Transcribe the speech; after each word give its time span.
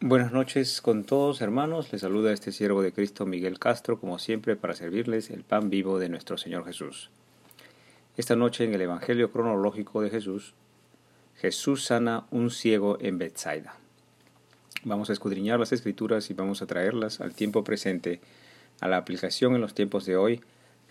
Buenas 0.00 0.30
noches 0.30 0.80
con 0.80 1.02
todos 1.02 1.40
hermanos, 1.40 1.90
les 1.90 2.02
saluda 2.02 2.32
este 2.32 2.52
siervo 2.52 2.82
de 2.82 2.92
Cristo 2.92 3.26
Miguel 3.26 3.58
Castro, 3.58 3.98
como 3.98 4.20
siempre, 4.20 4.54
para 4.54 4.76
servirles 4.76 5.28
el 5.28 5.42
pan 5.42 5.70
vivo 5.70 5.98
de 5.98 6.08
nuestro 6.08 6.38
Señor 6.38 6.64
Jesús. 6.64 7.10
Esta 8.16 8.36
noche 8.36 8.62
en 8.62 8.72
el 8.74 8.80
Evangelio 8.80 9.32
cronológico 9.32 10.00
de 10.00 10.10
Jesús, 10.10 10.54
Jesús 11.34 11.84
sana 11.84 12.26
un 12.30 12.52
ciego 12.52 12.96
en 13.00 13.18
Bethsaida. 13.18 13.74
Vamos 14.84 15.10
a 15.10 15.14
escudriñar 15.14 15.58
las 15.58 15.72
escrituras 15.72 16.30
y 16.30 16.34
vamos 16.34 16.62
a 16.62 16.66
traerlas 16.66 17.20
al 17.20 17.34
tiempo 17.34 17.64
presente, 17.64 18.20
a 18.78 18.86
la 18.86 18.98
aplicación 18.98 19.56
en 19.56 19.60
los 19.60 19.74
tiempos 19.74 20.06
de 20.06 20.16
hoy, 20.16 20.40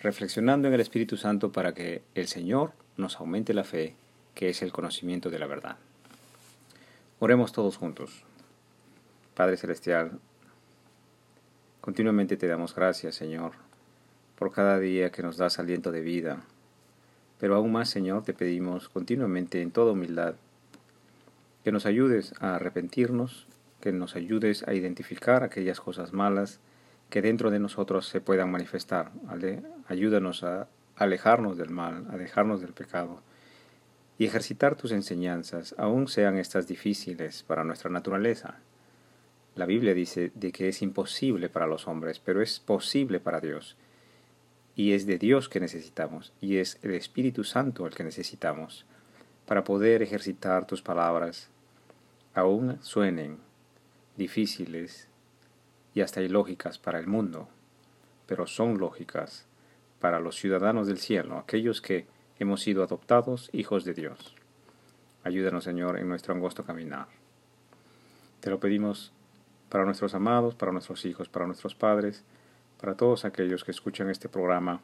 reflexionando 0.02 0.68
en 0.68 0.74
el 0.74 0.82
Espíritu 0.82 1.16
Santo 1.16 1.54
para 1.54 1.74
que 1.74 2.02
el 2.14 2.28
Señor 2.28 2.74
nos 2.98 3.21
aumente 3.21 3.54
la 3.54 3.64
fe, 3.64 3.96
que 4.36 4.50
es 4.50 4.62
el 4.62 4.74
conocimiento 4.74 5.30
de 5.30 5.39
la 5.39 5.48
verdad. 5.48 5.78
Oremos 7.20 7.54
todos 7.54 7.78
juntos. 7.78 8.27
Padre 9.38 9.56
Celestial, 9.56 10.20
continuamente 11.80 12.38
te 12.38 12.48
damos 12.48 12.73
gracias, 12.73 13.14
Señor, 13.14 13.52
por 14.36 14.52
cada 14.52 14.80
día 14.80 15.12
que 15.12 15.22
nos 15.22 15.38
das 15.38 15.59
aliento 15.59 15.91
de 15.91 16.02
vida. 16.02 16.41
Pero 17.40 17.55
aún 17.55 17.72
más, 17.72 17.88
Señor, 17.88 18.23
te 18.23 18.34
pedimos 18.34 18.90
continuamente 18.90 19.62
en 19.62 19.70
toda 19.70 19.92
humildad 19.92 20.34
que 21.64 21.72
nos 21.72 21.86
ayudes 21.86 22.34
a 22.40 22.55
arrepentirnos, 22.55 23.45
que 23.80 23.92
nos 23.92 24.16
ayudes 24.16 24.68
a 24.68 24.73
identificar 24.73 25.44
aquellas 25.44 25.80
cosas 25.81 26.14
malas 26.14 26.59
que 27.12 27.22
dentro 27.22 27.52
de 27.52 27.59
nosotros 27.59 28.08
se 28.08 28.22
puedan 28.22 28.50
manifestar. 28.50 29.12
Ayúdanos 29.88 30.42
a 30.42 30.67
alejarnos 30.95 31.59
del 31.59 31.70
mal, 31.70 32.08
a 32.09 32.17
dejarnos 32.17 32.62
del 32.62 32.73
pecado 32.73 33.22
y 34.17 34.26
ejercitar 34.26 34.76
tus 34.76 34.92
enseñanzas, 34.92 35.76
aun 35.78 36.08
sean 36.08 36.40
estas 36.40 36.67
difíciles 36.67 37.44
para 37.44 37.64
nuestra 37.64 37.92
naturaleza. 37.92 38.62
La 39.57 39.66
Biblia 39.66 39.95
dice 39.95 40.31
de 40.35 40.52
que 40.52 40.67
es 40.67 40.84
imposible 40.84 41.49
para 41.49 41.66
los 41.66 41.88
hombres, 41.88 42.20
pero 42.20 42.44
es 42.44 42.59
posible 42.59 43.19
para 43.19 43.39
Dios. 43.39 43.75
Y 44.75 44.91
es 44.91 45.08
de 45.08 45.17
Dios 45.17 45.49
que 45.49 45.59
necesitamos, 45.59 46.31
y 46.39 46.58
es 46.58 46.77
el 46.83 46.91
Espíritu 46.91 47.44
Santo 47.44 47.88
el 47.88 47.95
que 47.95 48.03
necesitamos, 48.03 48.86
para 49.47 49.64
poder 49.64 50.03
ejercitar 50.03 50.67
tus 50.67 50.83
palabras, 50.83 51.49
aún 52.36 52.77
suenen 52.83 53.39
difíciles 54.16 55.08
y 55.95 56.02
hasta 56.02 56.21
ilógicas 56.21 56.77
para 56.77 56.99
el 56.99 57.08
mundo, 57.08 57.49
pero 58.27 58.45
son 58.45 58.77
lógicas 58.77 59.47
para 59.99 60.19
los 60.19 60.36
ciudadanos 60.36 60.86
del 60.86 60.99
cielo, 60.99 61.39
aquellos 61.39 61.81
que 61.81 62.05
hemos 62.38 62.61
sido 62.61 62.83
adoptados 62.83 63.49
hijos 63.53 63.86
de 63.86 63.95
Dios. 63.95 64.36
Ayúdanos, 65.23 65.64
Señor, 65.64 65.97
en 65.97 66.08
nuestro 66.08 66.36
angosto 66.36 66.64
caminar. 66.64 67.08
Te 68.39 68.52
lo 68.52 68.59
pedimos 68.59 69.14
para 69.70 69.86
nuestros 69.86 70.14
amados, 70.14 70.56
para 70.56 70.72
nuestros 70.72 71.06
hijos, 71.06 71.30
para 71.30 71.46
nuestros 71.46 71.76
padres, 71.76 72.23
para 72.80 72.96
todos 72.96 73.26
aquellos 73.26 73.64
que 73.64 73.72
escuchan 73.72 74.10
este 74.10 74.30
programa, 74.30 74.82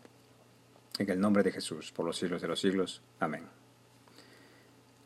en 0.99 1.09
el 1.09 1.19
nombre 1.19 1.43
de 1.43 1.51
Jesús, 1.51 1.91
por 1.91 2.05
los 2.05 2.17
siglos 2.17 2.41
de 2.41 2.47
los 2.47 2.59
siglos. 2.59 3.01
Amén. 3.19 3.43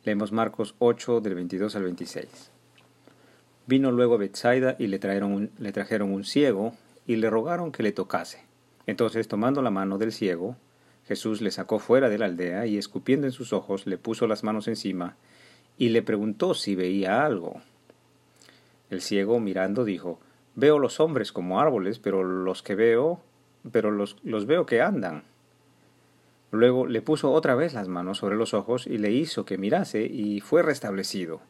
Leemos 0.04 0.32
Marcos 0.32 0.76
8 0.80 1.22
del 1.22 1.36
22 1.36 1.76
al 1.76 1.84
26. 1.84 2.52
Vino 3.66 3.92
luego 3.92 4.16
a 4.16 4.18
Bethsaida 4.18 4.76
y 4.80 4.88
le, 4.88 5.00
trajeron 5.00 5.52
le 5.58 5.72
trajeron 5.72 6.14
un 6.14 6.24
ciego 6.24 6.74
y 7.06 7.18
le 7.18 7.30
rogaron 7.30 7.72
que 7.72 7.84
le 7.84 7.92
tocase. 7.92 8.44
Entonces, 8.86 9.28
tomando 9.28 9.62
la 9.62 9.70
mano 9.70 9.98
del 9.98 10.14
ciego, 10.14 10.56
Jesús 11.08 11.42
le 11.42 11.52
sacó 11.52 11.80
fuera 11.80 12.10
de 12.10 12.18
la 12.18 12.26
aldea 12.26 12.66
y 12.66 12.78
escupiendo 12.78 13.28
en 13.28 13.34
sus 13.34 13.54
ojos 13.54 13.86
le 13.86 13.98
puso 13.98 14.28
las 14.28 14.44
manos 14.44 14.68
encima 14.68 15.16
y 15.78 15.90
le 15.90 16.02
preguntó 16.02 16.54
si 16.54 16.76
veía 16.76 17.26
algo. 17.26 17.62
El 18.90 19.02
ciego 19.02 19.40
mirando 19.40 19.84
dijo, 19.86 20.20
Veo 20.56 20.80
los 20.80 21.00
hombres 21.00 21.32
como 21.32 21.60
árboles, 21.60 22.00
pero 22.00 22.24
los 22.24 22.64
que 22.64 22.74
veo, 22.74 23.22
pero 23.72 23.92
los, 23.92 24.18
los 24.24 24.48
veo 24.48 24.66
que 24.66 24.82
andan. 24.82 25.24
Luego 26.52 26.88
le 26.88 27.02
puso 27.02 27.32
otra 27.32 27.56
vez 27.56 27.74
las 27.74 27.88
manos 27.88 28.20
sobre 28.20 28.38
los 28.38 28.54
ojos 28.54 28.88
y 28.88 28.98
le 28.98 29.12
hizo 29.12 29.46
que 29.46 29.58
mirase 29.58 30.06
y 30.06 30.40
fue 30.40 30.64
restablecido. 30.64 31.42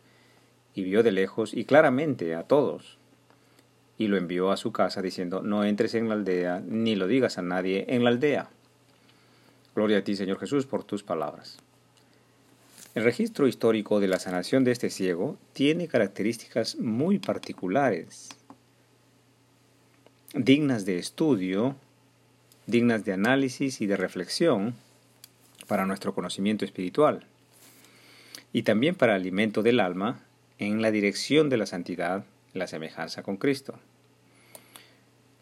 Y 0.73 0.83
vio 0.83 1.03
de 1.03 1.11
lejos 1.11 1.53
y 1.53 1.65
claramente 1.65 2.35
a 2.35 2.43
todos. 2.43 2.97
Y 3.97 4.07
lo 4.07 4.17
envió 4.17 4.51
a 4.51 4.57
su 4.57 4.71
casa 4.71 5.01
diciendo, 5.01 5.41
No 5.41 5.63
entres 5.63 5.95
en 5.95 6.09
la 6.09 6.15
aldea, 6.15 6.61
ni 6.67 6.95
lo 6.95 7.07
digas 7.07 7.37
a 7.37 7.41
nadie 7.43 7.85
en 7.87 8.03
la 8.03 8.09
aldea. 8.09 8.49
Gloria 9.75 9.99
a 9.99 10.03
ti, 10.03 10.15
Señor 10.15 10.39
Jesús, 10.39 10.65
por 10.65 10.83
tus 10.83 11.03
palabras. 11.03 11.59
El 12.97 13.03
registro 13.03 13.47
histórico 13.47 13.99
de 13.99 14.07
la 14.07 14.17
sanación 14.17 14.63
de 14.63 14.71
este 14.71 14.89
ciego 14.89 15.37
tiene 15.53 15.87
características 15.87 16.77
muy 16.77 17.19
particulares, 17.19 18.29
dignas 20.33 20.83
de 20.83 20.97
estudio, 20.97 21.75
dignas 22.65 23.05
de 23.05 23.13
análisis 23.13 23.81
y 23.81 23.85
de 23.85 23.97
reflexión 23.97 24.73
para 25.67 25.85
nuestro 25.85 26.15
conocimiento 26.15 26.65
espiritual, 26.65 27.27
y 28.51 28.63
también 28.63 28.95
para 28.95 29.13
alimento 29.13 29.61
del 29.61 29.79
alma 29.79 30.23
en 30.57 30.81
la 30.81 30.89
dirección 30.89 31.49
de 31.49 31.57
la 31.57 31.67
santidad, 31.67 32.25
la 32.55 32.65
semejanza 32.65 33.21
con 33.21 33.37
Cristo. 33.37 33.77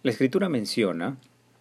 La 0.04 0.12
escritura 0.12 0.50
menciona, 0.50 1.16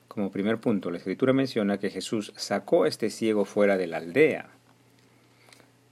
como 0.08 0.32
primer 0.32 0.58
punto, 0.58 0.90
la 0.90 0.98
escritura 0.98 1.32
menciona 1.32 1.78
que 1.78 1.90
Jesús 1.90 2.32
sacó 2.34 2.82
a 2.82 2.88
este 2.88 3.10
ciego 3.10 3.44
fuera 3.44 3.76
de 3.76 3.86
la 3.86 3.98
aldea, 3.98 4.50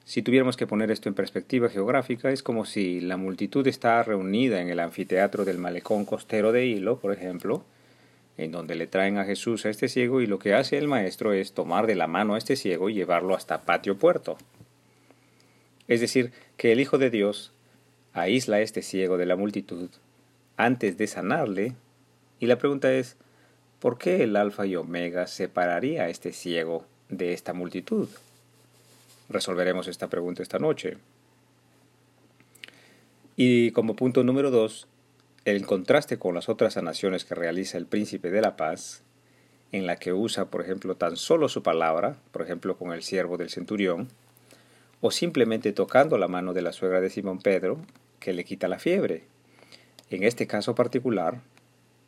si 0.05 0.23
tuviéramos 0.23 0.57
que 0.57 0.67
poner 0.67 0.91
esto 0.91 1.09
en 1.09 1.15
perspectiva 1.15 1.69
geográfica, 1.69 2.31
es 2.31 2.43
como 2.43 2.65
si 2.65 3.01
la 3.01 3.17
multitud 3.17 3.67
está 3.67 4.03
reunida 4.03 4.61
en 4.61 4.69
el 4.69 4.81
anfiteatro 4.81 5.45
del 5.45 5.59
malecón 5.59 6.05
costero 6.05 6.53
de 6.53 6.67
Hilo, 6.67 6.99
por 6.99 7.13
ejemplo, 7.13 7.65
en 8.37 8.51
donde 8.51 8.75
le 8.75 8.87
traen 8.87 9.19
a 9.19 9.25
Jesús 9.25 9.65
a 9.65 9.71
este 9.71 9.89
ciego 9.89 10.21
y 10.21 10.27
lo 10.27 10.39
que 10.39 10.55
hace 10.55 10.79
el 10.79 10.89
maestro 10.89 11.33
es 11.33 11.53
tomar 11.53 11.87
de 11.87 11.95
la 11.95 12.07
mano 12.07 12.35
a 12.35 12.39
este 12.39 12.57
ciego 12.57 12.91
y 12.91 12.95
llevarlo 12.95 13.35
hasta 13.35 13.63
patio 13.63 13.97
puerto. 13.97 14.37
Es 15.87 16.01
decir, 16.01 16.33
que 16.57 16.73
el 16.73 16.81
Hijo 16.81 16.99
de 16.99 17.11
Dios 17.11 17.53
aísla 18.13 18.57
a 18.57 18.61
este 18.61 18.83
ciego 18.83 19.19
de 19.19 19.27
la 19.27 19.37
multitud 19.37 19.91
antes 20.57 20.99
de 20.99 21.07
sanarle, 21.07 21.75
y 22.41 22.47
la 22.47 22.59
pregunta 22.59 22.93
es, 22.93 23.17
¿por 23.79 23.99
qué 23.99 24.25
el 24.25 24.37
Alfa 24.37 24.67
y 24.67 24.75
Omega 24.77 25.27
separaría 25.27 26.05
a 26.05 26.09
este 26.09 26.33
ciego 26.33 26.87
de 27.09 27.33
esta 27.33 27.53
multitud? 27.53 28.09
Resolveremos 29.29 29.89
esta 29.89 30.09
pregunta 30.09 30.43
esta 30.43 30.59
noche. 30.59 30.99
Y 33.37 33.71
como 33.71 33.97
punto 33.97 34.25
número 34.25 34.51
dos, 34.51 34.87
el 35.45 35.67
contraste 35.67 36.19
con 36.19 36.35
las 36.35 36.49
otras 36.49 36.75
sanaciones 36.75 37.25
que 37.25 37.35
realiza 37.35 37.79
el 37.79 37.87
príncipe 37.87 38.31
de 38.31 38.41
la 38.41 38.57
paz, 38.57 39.03
en 39.73 39.87
la 39.87 39.97
que 39.97 40.13
usa, 40.13 40.51
por 40.51 40.61
ejemplo, 40.61 40.97
tan 40.97 41.17
solo 41.17 41.49
su 41.49 41.63
palabra, 41.63 42.17
por 42.31 42.43
ejemplo, 42.43 42.77
con 42.77 42.93
el 42.93 43.03
siervo 43.03 43.39
del 43.39 43.51
centurión, 43.51 44.09
o 45.01 45.11
simplemente 45.11 45.73
tocando 45.73 46.19
la 46.19 46.29
mano 46.29 46.53
de 46.53 46.63
la 46.63 46.73
suegra 46.73 47.01
de 47.01 47.11
Simón 47.11 47.41
Pedro, 47.41 47.81
que 48.21 48.33
le 48.33 48.45
quita 48.45 48.69
la 48.69 48.79
fiebre. 48.79 49.25
En 50.11 50.23
este 50.23 50.47
caso 50.47 50.75
particular, 50.75 51.41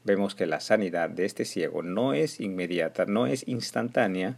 vemos 0.05 0.35
que 0.35 0.47
la 0.47 0.61
sanidad 0.61 1.09
de 1.09 1.25
este 1.25 1.45
ciego 1.45 1.83
no 1.83 2.13
es 2.13 2.39
inmediata, 2.39 3.07
no 3.07 3.27
es 3.27 3.49
instantánea, 3.49 4.37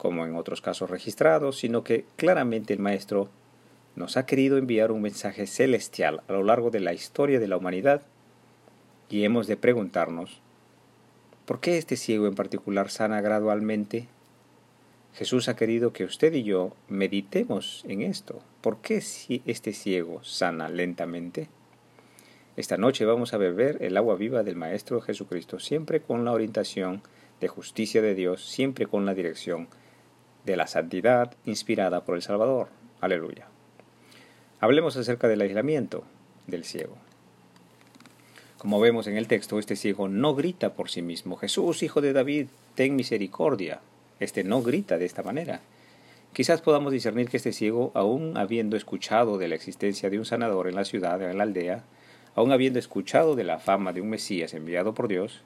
como 0.00 0.24
en 0.24 0.34
otros 0.34 0.62
casos 0.62 0.88
registrados, 0.88 1.58
sino 1.58 1.84
que 1.84 2.06
claramente 2.16 2.72
el 2.72 2.78
Maestro 2.78 3.28
nos 3.96 4.16
ha 4.16 4.24
querido 4.24 4.56
enviar 4.56 4.92
un 4.92 5.02
mensaje 5.02 5.46
celestial 5.46 6.22
a 6.26 6.32
lo 6.32 6.42
largo 6.42 6.70
de 6.70 6.80
la 6.80 6.94
historia 6.94 7.38
de 7.38 7.46
la 7.46 7.58
humanidad 7.58 8.00
y 9.10 9.24
hemos 9.24 9.46
de 9.46 9.58
preguntarnos, 9.58 10.40
¿por 11.44 11.60
qué 11.60 11.76
este 11.76 11.96
ciego 11.96 12.26
en 12.26 12.34
particular 12.34 12.88
sana 12.88 13.20
gradualmente? 13.20 14.08
Jesús 15.12 15.50
ha 15.50 15.56
querido 15.56 15.92
que 15.92 16.04
usted 16.04 16.32
y 16.32 16.44
yo 16.44 16.72
meditemos 16.88 17.84
en 17.86 18.00
esto. 18.00 18.40
¿Por 18.62 18.78
qué 18.78 19.02
este 19.44 19.74
ciego 19.74 20.24
sana 20.24 20.70
lentamente? 20.70 21.48
Esta 22.56 22.78
noche 22.78 23.04
vamos 23.04 23.34
a 23.34 23.36
beber 23.36 23.76
el 23.82 23.98
agua 23.98 24.16
viva 24.16 24.44
del 24.44 24.56
Maestro 24.56 25.02
Jesucristo, 25.02 25.58
siempre 25.58 26.00
con 26.00 26.24
la 26.24 26.32
orientación 26.32 27.02
de 27.38 27.48
justicia 27.48 28.00
de 28.00 28.14
Dios, 28.14 28.48
siempre 28.48 28.86
con 28.86 29.04
la 29.04 29.12
dirección 29.12 29.68
de 30.44 30.56
la 30.56 30.66
santidad 30.66 31.34
inspirada 31.44 32.04
por 32.04 32.16
el 32.16 32.22
Salvador. 32.22 32.68
Aleluya. 33.00 33.46
Hablemos 34.60 34.96
acerca 34.96 35.28
del 35.28 35.40
aislamiento 35.40 36.04
del 36.46 36.64
ciego. 36.64 36.96
Como 38.58 38.78
vemos 38.78 39.06
en 39.06 39.16
el 39.16 39.26
texto, 39.26 39.58
este 39.58 39.74
ciego 39.74 40.08
no 40.08 40.34
grita 40.34 40.74
por 40.74 40.90
sí 40.90 41.00
mismo, 41.00 41.36
Jesús, 41.36 41.82
hijo 41.82 42.02
de 42.02 42.12
David, 42.12 42.48
ten 42.74 42.94
misericordia. 42.94 43.80
Este 44.18 44.44
no 44.44 44.60
grita 44.60 44.98
de 44.98 45.06
esta 45.06 45.22
manera. 45.22 45.60
Quizás 46.34 46.60
podamos 46.60 46.92
discernir 46.92 47.28
que 47.28 47.38
este 47.38 47.52
ciego, 47.52 47.90
aún 47.94 48.36
habiendo 48.36 48.76
escuchado 48.76 49.38
de 49.38 49.48
la 49.48 49.54
existencia 49.54 50.10
de 50.10 50.18
un 50.18 50.26
sanador 50.26 50.68
en 50.68 50.74
la 50.74 50.84
ciudad, 50.84 51.22
en 51.22 51.38
la 51.38 51.44
aldea, 51.44 51.84
aún 52.34 52.52
habiendo 52.52 52.78
escuchado 52.78 53.34
de 53.34 53.44
la 53.44 53.58
fama 53.58 53.92
de 53.92 54.00
un 54.00 54.10
Mesías 54.10 54.54
enviado 54.54 54.94
por 54.94 55.08
Dios, 55.08 55.42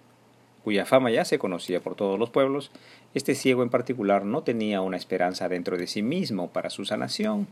cuya 0.65 0.87
fama 0.87 1.11
ya 1.11 1.27
se 1.27 1.39
conocía 1.39 1.81
por 1.81 1.95
todos 1.95 2.19
los 2.19 2.31
pueblos, 2.31 2.71
este 3.13 3.35
ciego 3.35 3.63
en 3.63 3.69
particular 3.69 4.25
no 4.25 4.43
tenía 4.43 4.81
una 4.81 4.97
esperanza 4.97 5.49
dentro 5.51 5.77
de 5.77 5.87
sí 5.87 6.03
mismo 6.03 6.49
para 6.51 6.71
su 6.71 6.85
sanación. 6.87 7.47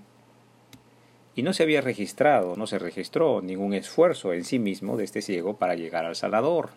y 1.34 1.42
no 1.42 1.54
se 1.54 1.62
había 1.62 1.80
registrado, 1.80 2.56
no 2.56 2.66
se 2.66 2.78
registró 2.78 3.40
ningún 3.40 3.72
esfuerzo 3.72 4.34
en 4.34 4.44
sí 4.44 4.58
mismo 4.58 4.98
de 4.98 5.04
este 5.04 5.22
ciego 5.22 5.56
para 5.56 5.74
llegar 5.74 6.04
al 6.04 6.14
Salvador. 6.14 6.70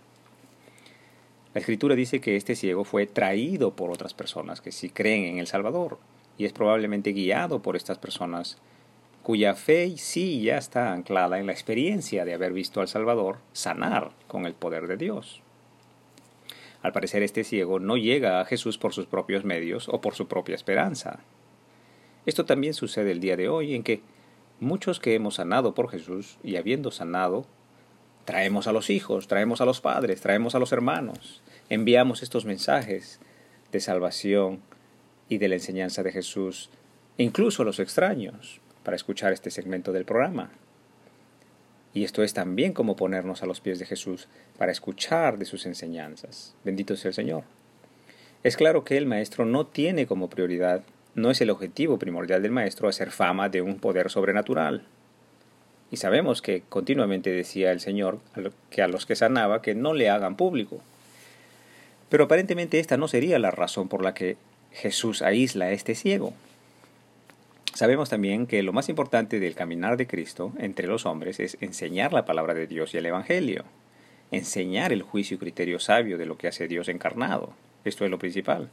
La 1.53 1.59
escritura 1.59 1.95
dice 1.95 2.21
que 2.21 2.37
este 2.37 2.55
ciego 2.55 2.85
fue 2.85 3.05
traído 3.05 3.75
por 3.75 3.91
otras 3.91 4.13
personas 4.13 4.61
que 4.61 4.71
sí 4.71 4.89
creen 4.89 5.25
en 5.25 5.39
el 5.39 5.47
Salvador 5.47 5.99
y 6.37 6.45
es 6.45 6.53
probablemente 6.53 7.11
guiado 7.11 7.61
por 7.61 7.75
estas 7.75 7.97
personas 7.97 8.57
cuya 9.23 9.55
fe 9.55 9.97
sí 9.97 10.41
ya 10.41 10.57
está 10.57 10.93
anclada 10.93 11.39
en 11.39 11.47
la 11.47 11.51
experiencia 11.51 12.25
de 12.25 12.33
haber 12.33 12.53
visto 12.53 12.79
al 12.79 12.87
Salvador 12.87 13.39
sanar 13.53 14.11
con 14.27 14.45
el 14.45 14.53
poder 14.53 14.87
de 14.87 14.97
Dios. 14.97 15.41
Al 16.85 16.93
parecer 16.93 17.23
este 17.23 17.43
ciego 17.43 17.79
no 17.79 17.97
llega 17.97 18.39
a 18.39 18.45
Jesús 18.45 18.77
por 18.77 18.93
sus 18.93 19.07
propios 19.07 19.43
medios 19.43 19.89
o 19.89 20.01
por 20.01 20.13
su 20.13 20.27
propia 20.27 20.53
esperanza. 20.53 21.17
Esto 22.27 22.45
también 22.45 22.75
sucede 22.75 23.09
el 23.09 23.19
día 23.19 23.35
de 23.35 23.49
hoy 23.49 23.73
en 23.73 23.81
que 23.81 24.03
Muchos 24.59 25.01
que 25.01 25.15
hemos 25.15 25.35
sanado 25.35 25.73
por 25.75 25.89
Jesús 25.89 26.37
y 26.41 26.55
habiendo 26.55 26.89
sanado, 26.89 27.45
traemos 28.23 28.67
a 28.67 28.71
los 28.71 28.89
hijos, 28.89 29.27
traemos 29.27 29.59
a 29.59 29.65
los 29.65 29.81
padres, 29.81 30.21
traemos 30.21 30.55
a 30.55 30.59
los 30.59 30.71
hermanos, 30.71 31.41
enviamos 31.67 32.23
estos 32.23 32.45
mensajes 32.45 33.19
de 33.73 33.81
salvación 33.81 34.61
y 35.27 35.39
de 35.39 35.49
la 35.49 35.55
enseñanza 35.55 36.03
de 36.03 36.13
Jesús, 36.13 36.69
incluso 37.17 37.63
a 37.63 37.65
los 37.65 37.79
extraños, 37.79 38.61
para 38.83 38.95
escuchar 38.95 39.33
este 39.33 39.51
segmento 39.51 39.91
del 39.91 40.05
programa. 40.05 40.51
Y 41.95 42.03
esto 42.03 42.21
es 42.21 42.35
también 42.35 42.73
como 42.73 42.95
ponernos 42.95 43.41
a 43.41 43.47
los 43.47 43.59
pies 43.59 43.79
de 43.79 43.87
Jesús 43.87 44.27
para 44.59 44.71
escuchar 44.71 45.39
de 45.39 45.45
sus 45.45 45.65
enseñanzas. 45.65 46.53
Bendito 46.63 46.95
sea 46.95 47.09
el 47.09 47.15
Señor. 47.15 47.43
Es 48.43 48.55
claro 48.55 48.83
que 48.83 48.97
el 48.97 49.07
Maestro 49.07 49.45
no 49.45 49.65
tiene 49.65 50.05
como 50.05 50.29
prioridad 50.29 50.83
no 51.15 51.31
es 51.31 51.39
el 51.39 51.49
objetivo 51.49 51.97
primordial 51.97 52.41
del 52.41 52.51
maestro 52.51 52.89
hacer 52.89 53.09
fama 53.09 53.47
de 53.47 53.61
un 53.61 53.79
poder 53.79 54.11
sobrenatural. 54.11 54.83
Y 55.89 55.97
sabemos 55.97 56.41
que 56.41 56.63
continuamente 56.67 57.29
decía 57.31 57.71
el 57.71 57.79
Señor 57.79 58.19
que 58.69 58.81
a 58.81 58.89
los 58.89 59.05
que 59.05 59.15
sanaba 59.15 59.61
que 59.61 59.75
no 59.75 59.93
le 59.93 60.09
hagan 60.09 60.35
público. 60.35 60.81
Pero 62.09 62.25
aparentemente 62.25 62.79
esta 62.79 62.97
no 62.97 63.07
sería 63.07 63.39
la 63.39 63.51
razón 63.51 63.87
por 63.87 64.03
la 64.03 64.13
que 64.13 64.35
Jesús 64.73 65.21
aísla 65.21 65.65
a 65.65 65.71
este 65.71 65.95
ciego. 65.95 66.33
Sabemos 67.75 68.09
también 68.09 68.47
que 68.47 68.63
lo 68.63 68.71
más 68.71 68.87
importante 68.87 69.41
del 69.41 69.53
caminar 69.53 69.97
de 69.97 70.07
Cristo 70.07 70.53
entre 70.59 70.87
los 70.87 71.05
hombres 71.05 71.41
es 71.41 71.57
enseñar 71.59 72.13
la 72.13 72.23
palabra 72.23 72.53
de 72.53 72.67
Dios 72.67 72.93
y 72.93 72.97
el 72.97 73.05
Evangelio, 73.05 73.65
enseñar 74.31 74.93
el 74.93 75.01
juicio 75.01 75.35
y 75.35 75.39
criterio 75.39 75.77
sabio 75.79 76.17
de 76.17 76.25
lo 76.25 76.37
que 76.37 76.47
hace 76.47 76.69
Dios 76.69 76.87
encarnado. 76.87 77.51
Esto 77.83 78.05
es 78.05 78.11
lo 78.11 78.17
principal. 78.17 78.69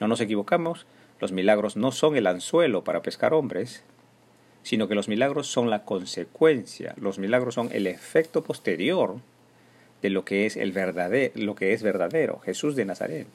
No 0.00 0.08
nos 0.08 0.22
equivocamos, 0.22 0.86
los 1.20 1.32
milagros 1.32 1.76
no 1.76 1.92
son 1.92 2.16
el 2.16 2.26
anzuelo 2.26 2.82
para 2.82 3.02
pescar 3.02 3.34
hombres, 3.34 3.84
sino 4.62 4.88
que 4.88 4.94
los 4.94 5.08
milagros 5.08 5.48
son 5.48 5.68
la 5.68 5.84
consecuencia, 5.84 6.94
los 6.96 7.18
milagros 7.18 7.52
son 7.56 7.68
el 7.72 7.86
efecto 7.86 8.42
posterior 8.42 9.16
de 10.00 10.08
lo 10.08 10.24
que 10.24 10.46
es 10.46 10.56
el 10.56 10.72
verdadero, 10.72 11.34
lo 11.36 11.54
que 11.56 11.74
es 11.74 11.82
verdadero, 11.82 12.38
Jesús 12.38 12.74
de 12.74 12.86
Nazaret. 12.86 13.26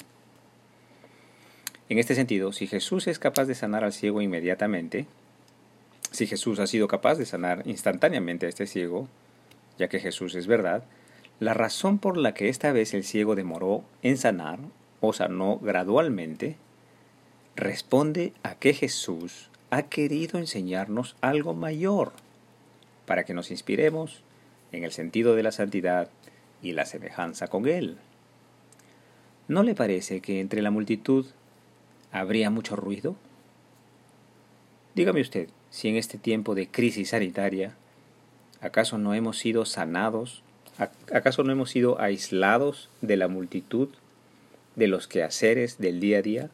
En 1.90 2.00
este 2.00 2.16
sentido, 2.16 2.52
si 2.52 2.68
Jesús 2.68 3.08
es 3.08 3.20
capaz 3.20 3.46
de 3.46 3.56
sanar 3.56 3.84
al 3.84 3.94
ciego 3.94 4.22
inmediatamente, 4.22 5.06
si 6.12 6.28
Jesús 6.28 6.60
ha 6.60 6.68
sido 6.68 6.88
capaz 6.88 7.16
de 7.16 7.26
sanar 7.26 7.64
instantáneamente 7.66 8.46
a 8.46 8.50
este 8.50 8.68
ciego, 8.68 9.08
ya 9.78 9.88
que 9.88 10.00
Jesús 10.00 10.36
es 10.36 10.48
verdad, 10.48 10.84
la 11.40 11.54
razón 11.54 12.00
por 12.00 12.18
la 12.18 12.34
que 12.34 12.50
esta 12.50 12.72
vez 12.72 12.94
el 12.94 13.04
ciego 13.04 13.36
demoró 13.36 13.84
en 14.02 14.18
sanar 14.18 14.60
o 15.02 15.14
sanó 15.14 15.60
gradualmente 15.60 16.58
responde 17.56 18.34
a 18.44 18.56
que 18.56 18.74
Jesús 18.74 19.50
ha 19.70 19.84
querido 19.84 20.40
enseñarnos 20.40 21.16
algo 21.22 21.54
mayor 21.54 22.12
para 23.06 23.24
que 23.24 23.34
nos 23.34 23.52
inspiremos 23.52 24.22
en 24.72 24.84
el 24.84 24.92
sentido 24.92 25.36
de 25.36 25.44
la 25.44 25.52
santidad 25.52 26.10
y 26.62 26.74
la 26.74 26.86
semejanza 26.86 27.48
con 27.48 27.68
Él. 27.68 27.98
¿No 29.48 29.64
le 29.64 29.76
parece 29.76 30.22
que 30.22 30.40
entre 30.40 30.62
la 30.62 30.72
multitud 30.72 31.26
habría 32.12 32.50
mucho 32.50 32.76
ruido? 32.76 33.16
Dígame 34.96 35.22
usted, 35.22 35.50
si 35.70 35.90
en 35.90 35.96
este 35.96 36.18
tiempo 36.18 36.56
de 36.56 36.68
crisis 36.68 37.10
sanitaria, 37.10 37.76
¿acaso 38.62 38.98
no 38.98 39.14
hemos 39.14 39.38
sido 39.38 39.66
sanados? 39.66 40.42
¿Acaso 41.14 41.44
no 41.44 41.52
hemos 41.52 41.70
sido 41.70 42.00
aislados 42.02 42.90
de 43.02 43.18
la 43.18 43.28
multitud, 43.28 43.90
de 44.76 44.88
los 44.88 45.08
quehaceres 45.08 45.78
del 45.78 46.00
día 46.00 46.20
a 46.20 46.22
día? 46.22 46.50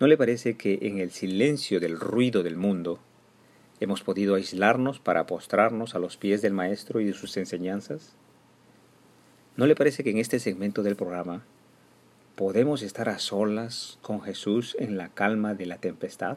¿No 0.00 0.06
le 0.06 0.16
parece 0.16 0.56
que 0.56 0.78
en 0.82 0.98
el 0.98 1.10
silencio 1.10 1.80
del 1.80 1.98
ruido 1.98 2.42
del 2.42 2.56
mundo 2.56 3.00
hemos 3.80 4.02
podido 4.02 4.34
aislarnos 4.34 5.00
para 5.00 5.26
postrarnos 5.26 5.94
a 5.94 5.98
los 5.98 6.16
pies 6.16 6.40
del 6.40 6.52
Maestro 6.52 7.00
y 7.00 7.04
de 7.04 7.14
sus 7.14 7.36
enseñanzas? 7.36 8.14
¿No 9.56 9.66
le 9.66 9.74
parece 9.74 10.04
que 10.04 10.10
en 10.10 10.18
este 10.18 10.38
segmento 10.38 10.82
del 10.82 10.96
programa 10.96 11.44
podemos 12.38 12.82
estar 12.82 13.08
a 13.08 13.18
solas 13.18 13.98
con 14.00 14.22
Jesús 14.22 14.76
en 14.78 14.96
la 14.96 15.08
calma 15.08 15.54
de 15.54 15.66
la 15.66 15.78
tempestad? 15.78 16.36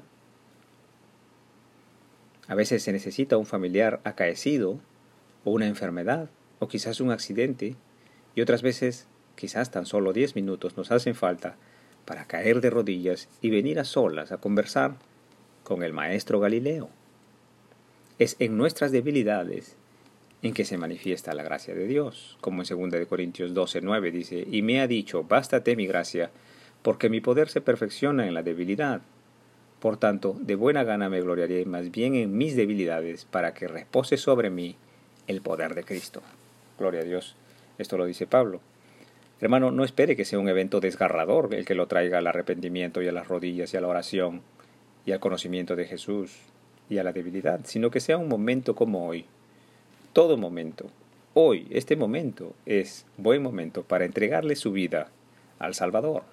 A 2.47 2.55
veces 2.55 2.81
se 2.81 2.91
necesita 2.91 3.37
un 3.37 3.45
familiar 3.45 4.01
acaecido 4.03 4.79
o 5.45 5.51
una 5.51 5.67
enfermedad 5.67 6.27
o 6.57 6.67
quizás 6.67 7.01
un 7.01 7.11
accidente 7.11 7.75
y 8.33 8.41
otras 8.41 8.63
veces 8.63 9.05
quizás 9.35 9.69
tan 9.69 9.85
solo 9.85 10.11
diez 10.11 10.35
minutos 10.35 10.75
nos 10.75 10.91
hacen 10.91 11.13
falta 11.13 11.55
para 12.05 12.25
caer 12.25 12.61
de 12.61 12.71
rodillas 12.71 13.29
y 13.39 13.51
venir 13.51 13.79
a 13.79 13.83
solas 13.83 14.31
a 14.31 14.37
conversar 14.37 14.95
con 15.63 15.83
el 15.83 15.93
Maestro 15.93 16.39
Galileo. 16.39 16.89
Es 18.17 18.37
en 18.39 18.57
nuestras 18.57 18.91
debilidades 18.91 19.77
en 20.41 20.53
que 20.53 20.65
se 20.65 20.77
manifiesta 20.77 21.33
la 21.33 21.43
gracia 21.43 21.75
de 21.75 21.87
Dios, 21.87 22.37
como 22.41 22.63
en 22.63 22.91
2 22.91 23.07
Corintios 23.07 23.53
12, 23.53 23.81
9 23.81 24.11
dice, 24.11 24.47
y 24.49 24.61
me 24.61 24.81
ha 24.81 24.87
dicho, 24.87 25.23
bástate 25.23 25.75
mi 25.75 25.85
gracia, 25.85 26.31
porque 26.81 27.09
mi 27.09 27.21
poder 27.21 27.49
se 27.49 27.61
perfecciona 27.61 28.27
en 28.27 28.33
la 28.33 28.41
debilidad. 28.41 29.01
Por 29.79 29.97
tanto, 29.97 30.35
de 30.39 30.55
buena 30.55 30.83
gana 30.83 31.09
me 31.09 31.21
gloriaré 31.21 31.65
más 31.65 31.91
bien 31.91 32.15
en 32.15 32.37
mis 32.37 32.55
debilidades, 32.55 33.25
para 33.25 33.53
que 33.53 33.67
repose 33.67 34.17
sobre 34.17 34.49
mí 34.49 34.75
el 35.27 35.41
poder 35.41 35.75
de 35.75 35.83
Cristo. 35.83 36.21
Gloria 36.79 37.01
a 37.01 37.03
Dios. 37.03 37.35
Esto 37.77 37.97
lo 37.97 38.05
dice 38.05 38.25
Pablo. 38.25 38.61
Hermano, 39.39 39.71
no 39.71 39.83
espere 39.83 40.15
que 40.15 40.25
sea 40.25 40.37
un 40.39 40.49
evento 40.49 40.79
desgarrador 40.79 41.53
el 41.53 41.65
que 41.65 41.73
lo 41.73 41.87
traiga 41.87 42.19
al 42.19 42.27
arrepentimiento 42.27 43.01
y 43.01 43.07
a 43.07 43.11
las 43.11 43.27
rodillas 43.27 43.73
y 43.73 43.77
a 43.77 43.81
la 43.81 43.87
oración 43.87 44.41
y 45.05 45.13
al 45.13 45.19
conocimiento 45.19 45.75
de 45.75 45.85
Jesús 45.85 46.31
y 46.89 46.99
a 46.99 47.03
la 47.03 47.11
debilidad, 47.11 47.61
sino 47.63 47.89
que 47.89 47.99
sea 47.99 48.17
un 48.17 48.27
momento 48.27 48.75
como 48.75 49.07
hoy. 49.07 49.25
Todo 50.13 50.35
momento. 50.35 50.87
Hoy, 51.33 51.67
este 51.69 51.95
momento 51.95 52.53
es 52.65 53.05
buen 53.15 53.41
momento 53.41 53.83
para 53.83 54.03
entregarle 54.03 54.57
su 54.57 54.73
vida 54.73 55.07
al 55.57 55.73
Salvador. 55.73 56.23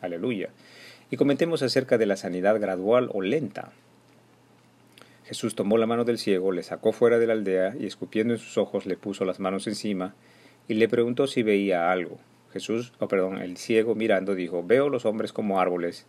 Aleluya. 0.00 0.48
Y 1.10 1.18
comentemos 1.18 1.62
acerca 1.62 1.98
de 1.98 2.06
la 2.06 2.16
sanidad 2.16 2.58
gradual 2.58 3.10
o 3.12 3.20
lenta. 3.20 3.72
Jesús 5.26 5.54
tomó 5.54 5.76
la 5.76 5.86
mano 5.86 6.04
del 6.04 6.16
ciego, 6.16 6.50
le 6.50 6.62
sacó 6.62 6.92
fuera 6.92 7.18
de 7.18 7.26
la 7.26 7.34
aldea 7.34 7.74
y 7.78 7.84
escupiendo 7.84 8.32
en 8.32 8.40
sus 8.40 8.56
ojos 8.56 8.86
le 8.86 8.96
puso 8.96 9.26
las 9.26 9.38
manos 9.38 9.66
encima 9.66 10.14
y 10.66 10.72
le 10.72 10.88
preguntó 10.88 11.26
si 11.26 11.42
veía 11.42 11.92
algo. 11.92 12.18
Jesús, 12.54 12.94
o 13.00 13.06
perdón, 13.06 13.36
el 13.42 13.58
ciego 13.58 13.94
mirando 13.94 14.34
dijo, 14.34 14.64
veo 14.64 14.88
los 14.88 15.04
hombres 15.04 15.34
como 15.34 15.60
árboles, 15.60 16.06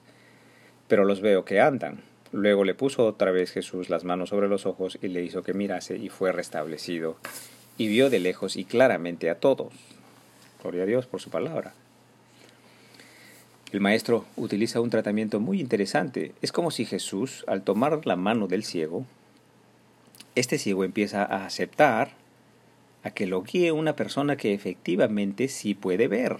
pero 0.88 1.04
los 1.04 1.20
veo 1.20 1.44
que 1.44 1.60
andan. 1.60 2.04
Luego 2.34 2.64
le 2.64 2.74
puso 2.74 3.06
otra 3.06 3.30
vez 3.30 3.52
Jesús 3.52 3.92
las 3.92 4.06
manos 4.06 4.30
sobre 4.30 4.48
los 4.48 4.66
ojos 4.66 4.98
y 5.04 5.08
le 5.10 5.24
hizo 5.24 5.44
que 5.44 5.54
mirase 5.54 5.98
y 5.98 6.10
fue 6.10 6.32
restablecido, 6.32 7.16
y 7.78 7.88
vio 7.88 8.10
de 8.10 8.20
lejos 8.20 8.58
y 8.58 8.66
claramente 8.66 9.30
a 9.30 9.40
todos. 9.40 9.72
Gloria 10.64 10.82
a 10.82 10.86
Dios 10.88 11.06
por 11.06 11.22
su 11.22 11.30
palabra. 11.30 11.76
El 13.72 13.82
maestro 13.82 14.26
utiliza 14.36 14.82
un 14.82 14.90
tratamiento 14.90 15.40
muy 15.40 15.62
interesante. 15.62 16.34
Es 16.42 16.52
como 16.52 16.72
si 16.72 16.86
Jesús, 16.86 17.46
al 17.48 17.62
tomar 17.62 18.08
la 18.08 18.16
mano 18.16 18.48
del 18.48 18.64
ciego, 18.64 19.06
este 20.34 20.58
ciego 20.58 20.84
empieza 20.84 21.24
a 21.24 21.46
aceptar 21.46 22.14
a 23.04 23.12
que 23.12 23.28
lo 23.28 23.44
guíe 23.44 23.72
una 23.72 23.96
persona 23.96 24.38
que 24.38 24.56
efectivamente 24.56 25.50
sí 25.50 25.76
puede 25.76 26.08
ver. 26.08 26.38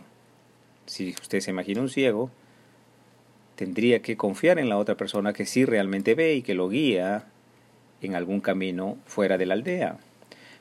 Si 0.88 1.12
usted 1.22 1.40
se 1.40 1.52
imagina 1.52 1.82
un 1.82 1.90
ciego, 1.90 2.32
tendría 3.56 4.02
que 4.02 4.18
confiar 4.18 4.60
en 4.60 4.70
la 4.70 4.78
otra 4.78 4.96
persona 4.96 5.34
que 5.34 5.46
sí 5.46 5.66
realmente 5.66 6.16
ve 6.16 6.36
y 6.36 6.42
que 6.42 6.54
lo 6.54 6.70
guía 6.70 7.26
en 8.02 8.16
algún 8.16 8.42
camino 8.42 8.98
fuera 9.06 9.38
de 9.38 9.46
la 9.46 9.54
aldea. 9.54 9.98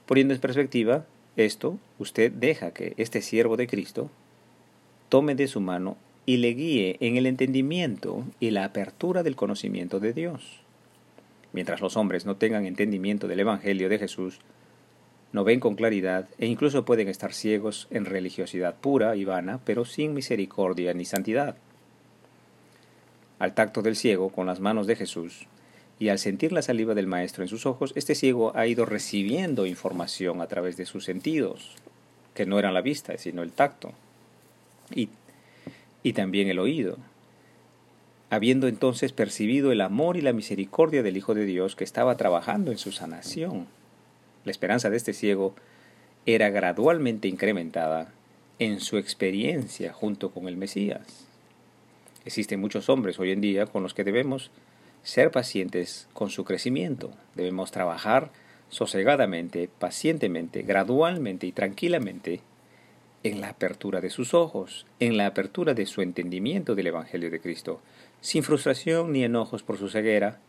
Poniendo 0.06 0.34
en 0.34 0.40
perspectiva 0.40 1.04
esto, 1.36 1.78
usted 1.98 2.30
deja 2.30 2.72
que 2.72 2.94
este 2.96 3.22
siervo 3.22 3.56
de 3.56 3.66
Cristo 3.66 4.10
tome 5.08 5.34
de 5.34 5.48
su 5.48 5.60
mano 5.60 5.96
y 6.26 6.36
le 6.36 6.54
guíe 6.54 6.96
en 7.00 7.16
el 7.16 7.26
entendimiento 7.26 8.24
y 8.38 8.50
la 8.50 8.64
apertura 8.64 9.22
del 9.22 9.36
conocimiento 9.36 9.98
de 9.98 10.12
Dios. 10.12 10.60
Mientras 11.52 11.80
los 11.80 11.96
hombres 11.96 12.24
no 12.26 12.36
tengan 12.36 12.66
entendimiento 12.66 13.28
del 13.28 13.40
Evangelio 13.40 13.88
de 13.88 13.98
Jesús, 13.98 14.38
no 15.32 15.44
ven 15.44 15.60
con 15.60 15.74
claridad 15.74 16.28
e 16.38 16.46
incluso 16.46 16.84
pueden 16.84 17.08
estar 17.08 17.32
ciegos 17.32 17.88
en 17.90 18.04
religiosidad 18.04 18.74
pura 18.76 19.16
y 19.16 19.24
vana, 19.24 19.60
pero 19.64 19.84
sin 19.84 20.14
misericordia 20.14 20.94
ni 20.94 21.04
santidad. 21.04 21.56
Al 23.42 23.54
tacto 23.54 23.82
del 23.82 23.96
ciego 23.96 24.28
con 24.28 24.46
las 24.46 24.60
manos 24.60 24.86
de 24.86 24.94
Jesús 24.94 25.48
Y 25.98 26.10
al 26.10 26.20
sentir 26.20 26.52
la 26.52 26.62
saliva 26.62 26.94
del 26.94 27.08
maestro 27.08 27.42
en 27.42 27.48
sus 27.48 27.66
ojos, 27.66 27.92
este 27.96 28.14
ciego 28.14 28.56
ha 28.56 28.68
ido 28.68 28.86
recibiendo 28.86 29.66
información 29.66 30.40
a 30.40 30.46
través 30.46 30.76
de 30.76 30.86
sus 30.86 31.04
sentidos, 31.04 31.74
que 32.34 32.46
no 32.46 32.60
eran 32.60 32.72
la 32.72 32.82
vista, 32.82 33.18
sino 33.18 33.42
el 33.42 33.50
tacto, 33.50 33.90
y, 34.94 35.08
y 36.04 36.12
también 36.12 36.46
el 36.50 36.60
oído. 36.60 36.98
Habiendo 38.30 38.68
entonces 38.68 39.12
percibido 39.12 39.72
el 39.72 39.80
amor 39.80 40.16
y 40.16 40.20
la 40.20 40.32
misericordia 40.32 41.02
del 41.02 41.16
Hijo 41.16 41.34
de 41.34 41.44
Dios 41.44 41.74
que 41.74 41.82
estaba 41.82 42.16
trabajando 42.16 42.70
en 42.70 42.78
su 42.78 42.92
sanación. 42.92 43.66
La 44.44 44.52
esperanza 44.52 44.88
de 44.88 44.98
este 44.98 45.14
ciego 45.14 45.56
era 46.26 46.48
gradualmente 46.50 47.26
incrementada 47.26 48.12
en 48.60 48.78
su 48.78 48.98
experiencia 48.98 49.92
junto 49.92 50.30
con 50.30 50.46
el 50.46 50.56
Mesías. 50.56 51.31
Existen 52.24 52.60
muchos 52.60 52.88
hombres 52.88 53.18
hoy 53.18 53.32
en 53.32 53.40
día 53.40 53.66
con 53.66 53.82
los 53.82 53.94
que 53.94 54.04
debemos 54.04 54.50
ser 55.02 55.30
pacientes 55.30 56.08
con 56.12 56.30
su 56.30 56.44
crecimiento. 56.44 57.10
Debemos 57.34 57.72
trabajar 57.72 58.30
sosegadamente, 58.68 59.68
pacientemente, 59.78 60.62
gradualmente 60.62 61.46
y 61.46 61.52
tranquilamente 61.52 62.40
en 63.24 63.40
la 63.40 63.50
apertura 63.50 64.00
de 64.00 64.10
sus 64.10 64.34
ojos, 64.34 64.86
en 65.00 65.16
la 65.16 65.26
apertura 65.26 65.74
de 65.74 65.86
su 65.86 66.00
entendimiento 66.02 66.74
del 66.74 66.88
Evangelio 66.88 67.30
de 67.30 67.40
Cristo, 67.40 67.80
sin 68.20 68.42
frustración 68.42 69.12
ni 69.12 69.24
enojos 69.24 69.62
por 69.62 69.78
su 69.78 69.88
ceguera, 69.88 70.40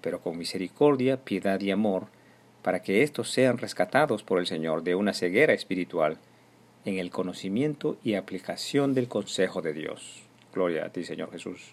pero 0.00 0.20
con 0.20 0.38
misericordia, 0.38 1.24
piedad 1.24 1.60
y 1.60 1.70
amor, 1.70 2.06
para 2.62 2.82
que 2.82 3.02
éstos 3.02 3.30
sean 3.30 3.58
rescatados 3.58 4.22
por 4.22 4.38
el 4.38 4.46
Señor 4.46 4.84
de 4.84 4.94
una 4.94 5.12
ceguera 5.12 5.52
espiritual 5.52 6.18
en 6.84 6.98
el 6.98 7.10
conocimiento 7.10 7.98
y 8.04 8.14
aplicación 8.14 8.94
del 8.94 9.08
consejo 9.08 9.62
de 9.62 9.72
Dios. 9.72 10.22
Gloria 10.54 10.86
a 10.86 10.88
ti, 10.90 11.02
Señor 11.02 11.32
Jesús. 11.32 11.72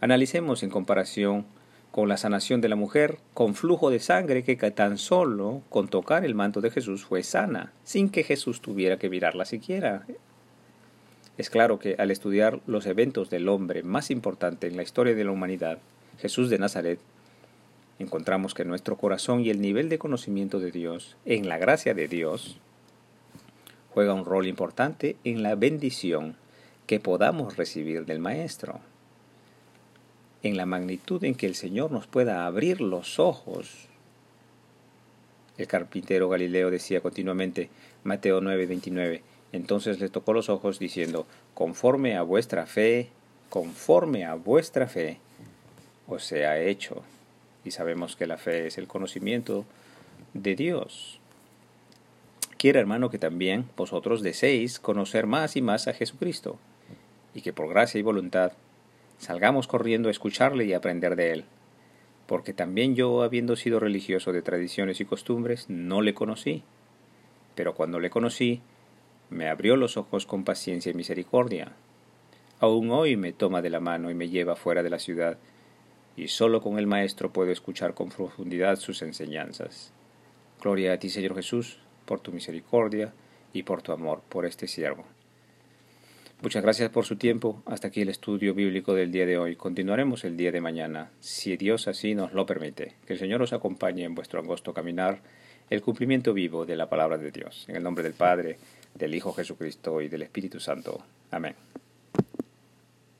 Analicemos 0.00 0.62
en 0.62 0.70
comparación 0.70 1.44
con 1.90 2.08
la 2.08 2.16
sanación 2.16 2.60
de 2.60 2.68
la 2.68 2.76
mujer 2.76 3.18
con 3.34 3.56
flujo 3.56 3.90
de 3.90 3.98
sangre 3.98 4.44
que 4.44 4.56
tan 4.70 4.96
solo 4.96 5.62
con 5.68 5.88
tocar 5.88 6.24
el 6.24 6.36
manto 6.36 6.60
de 6.60 6.70
Jesús 6.70 7.04
fue 7.04 7.24
sana, 7.24 7.72
sin 7.82 8.08
que 8.08 8.22
Jesús 8.22 8.60
tuviera 8.60 8.96
que 8.96 9.10
mirarla 9.10 9.44
siquiera. 9.44 10.06
Es 11.36 11.50
claro 11.50 11.80
que 11.80 11.96
al 11.98 12.12
estudiar 12.12 12.60
los 12.66 12.86
eventos 12.86 13.28
del 13.28 13.48
hombre 13.48 13.82
más 13.82 14.10
importante 14.12 14.68
en 14.68 14.76
la 14.76 14.84
historia 14.84 15.14
de 15.14 15.24
la 15.24 15.32
humanidad, 15.32 15.78
Jesús 16.20 16.48
de 16.48 16.58
Nazaret, 16.58 17.00
encontramos 17.98 18.54
que 18.54 18.64
nuestro 18.64 18.96
corazón 18.96 19.40
y 19.40 19.50
el 19.50 19.60
nivel 19.60 19.88
de 19.88 19.98
conocimiento 19.98 20.60
de 20.60 20.70
Dios, 20.70 21.16
en 21.24 21.48
la 21.48 21.58
gracia 21.58 21.92
de 21.92 22.06
Dios, 22.06 22.58
juega 23.92 24.14
un 24.14 24.24
rol 24.24 24.46
importante 24.46 25.16
en 25.24 25.42
la 25.42 25.56
bendición 25.56 26.36
que 26.90 26.98
podamos 26.98 27.56
recibir 27.56 28.04
del 28.04 28.18
Maestro 28.18 28.80
en 30.42 30.56
la 30.56 30.66
magnitud 30.66 31.22
en 31.22 31.36
que 31.36 31.46
el 31.46 31.54
Señor 31.54 31.92
nos 31.92 32.08
pueda 32.08 32.46
abrir 32.46 32.80
los 32.80 33.20
ojos. 33.20 33.86
El 35.56 35.68
carpintero 35.68 36.28
Galileo 36.28 36.68
decía 36.68 37.00
continuamente, 37.00 37.70
Mateo 38.02 38.40
9:29, 38.40 39.22
entonces 39.52 40.00
le 40.00 40.08
tocó 40.08 40.32
los 40.32 40.48
ojos 40.48 40.80
diciendo, 40.80 41.28
conforme 41.54 42.16
a 42.16 42.22
vuestra 42.22 42.66
fe, 42.66 43.10
conforme 43.50 44.24
a 44.24 44.34
vuestra 44.34 44.88
fe, 44.88 45.18
os 46.08 46.24
sea 46.24 46.58
hecho. 46.58 47.04
Y 47.64 47.70
sabemos 47.70 48.16
que 48.16 48.26
la 48.26 48.36
fe 48.36 48.66
es 48.66 48.78
el 48.78 48.88
conocimiento 48.88 49.64
de 50.34 50.56
Dios. 50.56 51.20
Quiera, 52.58 52.80
hermano, 52.80 53.10
que 53.10 53.18
también 53.20 53.66
vosotros 53.76 54.22
deseéis 54.22 54.80
conocer 54.80 55.28
más 55.28 55.54
y 55.54 55.62
más 55.62 55.86
a 55.86 55.92
Jesucristo, 55.92 56.58
y 57.34 57.42
que 57.42 57.52
por 57.52 57.68
gracia 57.68 57.98
y 57.98 58.02
voluntad 58.02 58.52
Salgamos 59.20 59.66
corriendo 59.66 60.08
a 60.08 60.12
escucharle 60.12 60.64
y 60.64 60.72
aprender 60.72 61.14
de 61.14 61.32
él, 61.32 61.44
porque 62.26 62.54
también 62.54 62.94
yo, 62.94 63.22
habiendo 63.22 63.54
sido 63.54 63.78
religioso 63.78 64.32
de 64.32 64.40
tradiciones 64.40 64.98
y 65.02 65.04
costumbres, 65.04 65.68
no 65.68 66.00
le 66.00 66.14
conocí. 66.14 66.62
Pero 67.54 67.74
cuando 67.74 68.00
le 68.00 68.08
conocí, 68.08 68.62
me 69.28 69.50
abrió 69.50 69.76
los 69.76 69.98
ojos 69.98 70.24
con 70.24 70.44
paciencia 70.44 70.90
y 70.90 70.94
misericordia. 70.94 71.72
Aún 72.60 72.90
hoy 72.90 73.18
me 73.18 73.34
toma 73.34 73.60
de 73.60 73.68
la 73.68 73.80
mano 73.80 74.10
y 74.10 74.14
me 74.14 74.30
lleva 74.30 74.56
fuera 74.56 74.82
de 74.82 74.88
la 74.88 74.98
ciudad, 74.98 75.36
y 76.16 76.28
solo 76.28 76.62
con 76.62 76.78
el 76.78 76.86
Maestro 76.86 77.30
puedo 77.30 77.52
escuchar 77.52 77.92
con 77.92 78.08
profundidad 78.08 78.76
sus 78.76 79.02
enseñanzas. 79.02 79.92
Gloria 80.62 80.94
a 80.94 80.98
ti, 80.98 81.10
Señor 81.10 81.34
Jesús, 81.34 81.78
por 82.06 82.20
tu 82.20 82.32
misericordia 82.32 83.12
y 83.52 83.64
por 83.64 83.82
tu 83.82 83.92
amor 83.92 84.22
por 84.30 84.46
este 84.46 84.66
siervo. 84.66 85.04
Muchas 86.42 86.62
gracias 86.62 86.88
por 86.88 87.04
su 87.04 87.16
tiempo. 87.16 87.62
Hasta 87.66 87.88
aquí 87.88 88.00
el 88.00 88.08
estudio 88.08 88.54
bíblico 88.54 88.94
del 88.94 89.12
día 89.12 89.26
de 89.26 89.36
hoy. 89.36 89.56
Continuaremos 89.56 90.24
el 90.24 90.38
día 90.38 90.50
de 90.50 90.62
mañana, 90.62 91.10
si 91.20 91.54
Dios 91.58 91.86
así 91.86 92.14
nos 92.14 92.32
lo 92.32 92.46
permite. 92.46 92.94
Que 93.06 93.12
el 93.12 93.18
Señor 93.18 93.42
os 93.42 93.52
acompañe 93.52 94.04
en 94.04 94.14
vuestro 94.14 94.40
angosto 94.40 94.72
caminar, 94.72 95.20
el 95.68 95.82
cumplimiento 95.82 96.32
vivo 96.32 96.64
de 96.64 96.76
la 96.76 96.88
palabra 96.88 97.18
de 97.18 97.30
Dios. 97.30 97.66
En 97.68 97.76
el 97.76 97.82
nombre 97.82 98.02
del 98.02 98.14
Padre, 98.14 98.56
del 98.94 99.14
Hijo 99.14 99.34
Jesucristo 99.34 100.00
y 100.00 100.08
del 100.08 100.22
Espíritu 100.22 100.60
Santo. 100.60 101.02
Amén. 101.30 101.54